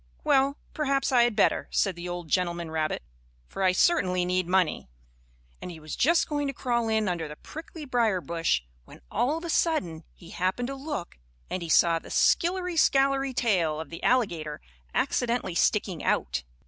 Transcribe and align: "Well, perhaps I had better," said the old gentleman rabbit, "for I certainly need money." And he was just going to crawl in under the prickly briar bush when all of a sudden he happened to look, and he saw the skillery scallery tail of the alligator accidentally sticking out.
"Well, 0.23 0.57
perhaps 0.73 1.11
I 1.11 1.21
had 1.25 1.35
better," 1.35 1.67
said 1.69 1.95
the 1.95 2.09
old 2.09 2.27
gentleman 2.27 2.71
rabbit, 2.71 3.03
"for 3.47 3.61
I 3.61 3.71
certainly 3.71 4.25
need 4.25 4.47
money." 4.47 4.89
And 5.61 5.69
he 5.69 5.79
was 5.79 5.95
just 5.95 6.27
going 6.27 6.47
to 6.47 6.53
crawl 6.55 6.89
in 6.89 7.07
under 7.07 7.27
the 7.27 7.35
prickly 7.35 7.85
briar 7.85 8.19
bush 8.19 8.63
when 8.85 9.01
all 9.11 9.37
of 9.37 9.43
a 9.45 9.49
sudden 9.51 10.03
he 10.15 10.31
happened 10.31 10.69
to 10.69 10.75
look, 10.75 11.19
and 11.51 11.61
he 11.61 11.69
saw 11.69 11.99
the 11.99 12.09
skillery 12.09 12.77
scallery 12.77 13.31
tail 13.35 13.79
of 13.79 13.91
the 13.91 14.01
alligator 14.01 14.59
accidentally 14.91 15.53
sticking 15.53 16.03
out. 16.03 16.45